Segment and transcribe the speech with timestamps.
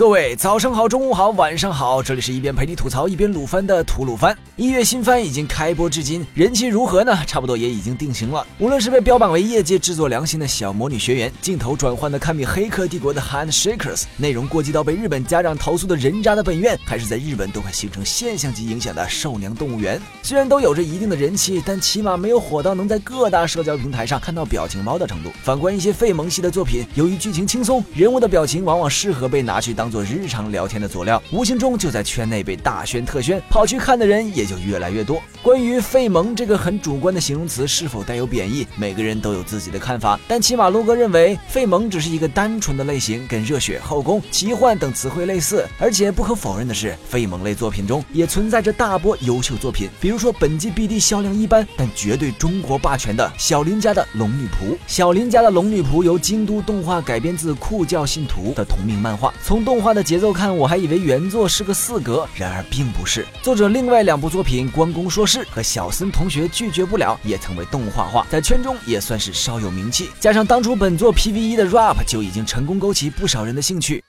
[0.00, 4.34] 各位早上好，中午好，晚上好，这里是一边陪你吐槽一边撸番的吐鲁番。
[4.56, 7.14] 一月新番已经开播至今，人气如何呢？
[7.26, 8.46] 差不多也已经定型了。
[8.58, 25.30] 无论是被标榜为业界制作良心的小魔女学园，镜头转换的堪比《黑客帝国》的 Handshakers，内容过激到被日本家长投诉的人渣的本院，还是在日本都快形成现象级影响的兽娘动物园，虽然都有着一定的人气，但起码没有火到能在各大社交平台上看到表情包的程度。
[25.42, 29.89] 反观一些费萌系的作品，由于剧情轻松，人物的表情往往适合被拿去当。
[29.90, 35.20] 做日常聊天的佐料，无形中就在圈内被大宣特宣，跑去看的人也就越来越多。
[35.42, 40.20] 关于“费萌”这个很主观的形容词是否带有贬义，每个人都有自己的看法。
[40.28, 45.66] 但起码卢哥认为，费萌只是一个单纯的类型，跟热血、后宫、奇幻等词汇类似。
[45.78, 54.76] 而且不可否认的是，费萌类作品中也存在着大波优秀作品，比如说本季 BD 销量一般，但绝对中国霸权的小林家的龙女仆。
[54.86, 63.26] 小林家的龙女仆由京都动画改编自酷教信徒的同名漫画，从动画的节奏看，我还以为原作是个四格，然而并不是。
[63.42, 70.10] 作者另外两部作品《关公说事》和《小森同学拒绝不了》也曾为动画化，在圈中也算是稍有名气。
[70.20, 74.04] 加上当初本作 PVE 的 rap 就已经成功勾起不少人的兴趣。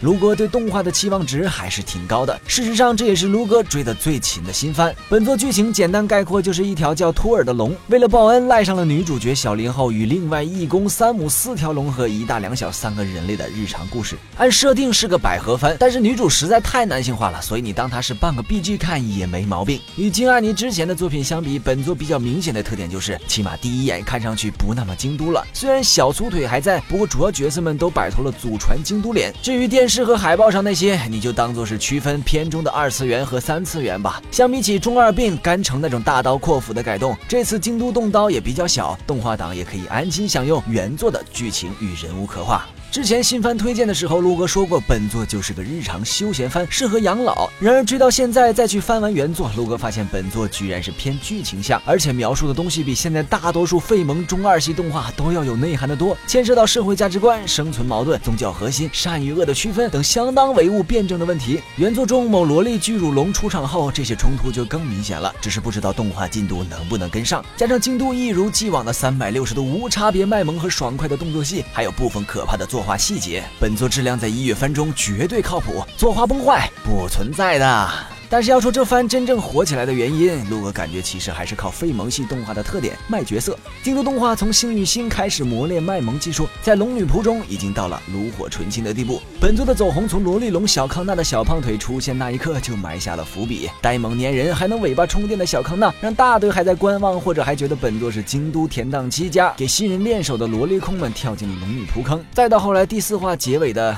[0.00, 4.94] 卢哥对动画的期望值还是挺高的，事实上这也是卢哥追的最勤的新番。
[5.10, 14.16] 本作剧情简单概括就是一条叫托尔的龙，为了报恩赖上了女主角小林后，与另外义工三母四条龙和一大两小三个人类的日常故事。
[14.38, 19.78] 按设定是个百合番，但是女主实在太男性化了，所以你当它是半个 BG 看也没毛病。
[19.96, 25.46] 与金阿尼之前的作品相比，本作比较明显的特点就是，起码第一眼看上去不那么京都了。
[25.52, 29.30] 虽然小粗腿还在，不过主要角色们都摆脱了祖传京都脸。
[29.42, 34.22] 至于电视和海报上那些，你就当做是区分片中的二次元和三次元吧。
[34.30, 42.64] 相比起中二病干城那种大刀阔斧的改动，这次京都动刀也比较小，动画党也可以安心享用原作的剧情与人物刻画。
[42.90, 47.48] 之前新番推荐的时候，陆哥说过本作就是个日常休闲番，适合养老。
[47.60, 61.62] 然而追到现在再去翻完原作，陆哥发现本作居然是偏剧情向，而且描述的东西比现在大多数废萌中二系动画都要有内涵的多，牵涉到社会价值观、生存矛盾、宗教核心、善与恶的区分等相当唯物辩证的问题。
[61.76, 67.44] 原作中某萝莉巨乳龙出场后，这些冲突就更明显了，只是不知道动画进度能不能跟上。
[67.56, 72.79] 加上京都一如既往的三百六十度无差别卖萌和爽快的动作戏，还有部分可怕的作。
[72.80, 78.09] 作画细节，本作质量在一月番中绝对靠谱，作画崩坏不存在的。
[78.30, 83.58] 但是要说这番真正火起来的原因，陆哥感觉其实还是靠非萌系动画的特点卖角色。
[83.82, 89.20] 京都动画从星与星开始磨练卖萌技术，在龙女仆中已经到了炉火纯青的地步。
[89.40, 102.24] 本作的走红从萝莉龙小康纳的小胖腿出现那一刻就埋下了伏笔，呆萌粘人还能尾巴充电的小康纳，让大堆还在观望或者还觉得本作是京都田荡七家给新人练手的萝莉控们跳进了龙女仆坑。
[102.32, 103.96] 再到后来第四话结尾的。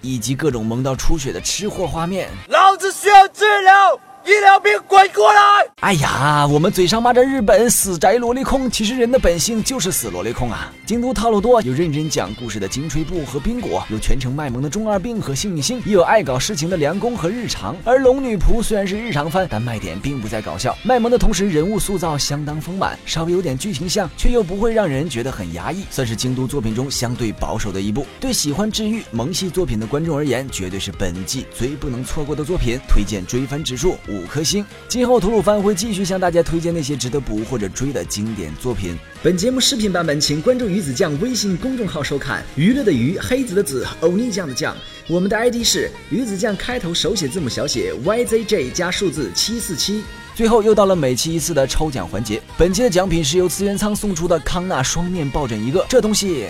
[0.00, 3.98] 以及各种萌到出血的吃货画面，老子需要治疗。
[4.24, 5.42] 医疗兵滚过来！
[5.82, 10.72] 哎呀，我们嘴上骂着日本死宅萝莉控，其实人的本性就是死萝莉控啊！
[10.86, 17.74] 京都套路多，有认真讲故事的金吹布和冰果，有全程卖萌的中二病和幸运星，也有爱搞事情的凉宫和日常。
[17.82, 28.06] 而龙女仆虽然是日常番，但卖点并不在搞笑，卖萌的同时人物塑造相当丰满，稍微有点剧情像，却又不会让人觉得很压抑，算是京都作品中相对保守的一部。
[28.20, 33.96] 对喜欢治愈萌系作品的观众而言，绝对是本季最不能错过的作品，推荐追番指数。
[34.06, 34.64] 五颗星。
[34.86, 38.98] 今后吐鲁番会继续向大家推荐那些值得补或者追的经典作品。
[39.22, 42.42] 本节目视频版本，请关注鱼子酱微信公众号收看。
[42.56, 44.76] 娱乐的娱，黑子的子，欧尼酱的酱。
[45.08, 50.02] 我们的 ID 是鱼子酱，开头手写字母小写 YZJ 加数字七四七。
[50.34, 52.40] 最后又到了每期一次的抽奖环节。
[52.56, 56.46] 本期的奖品是由资源仓送出的康纳双面抱枕一个，这东西。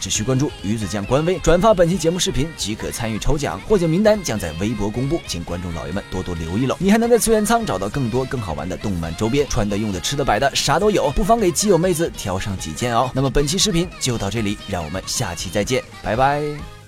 [0.00, 6.76] 只需关注鱼子酱官微，转发本期节目视频即可参与抽奖，获奖名单将在微博公布，请观众老爷们多多留意喽！
[6.80, 13.08] 你还能在资源仓找到更多更好玩的动漫周边，穿的、用的、吃的、摆的，啥都有，不妨给基友妹子挑上几件哦。
[13.14, 16.81] 那么本期视频就到这里，让我们下期再见，拜拜。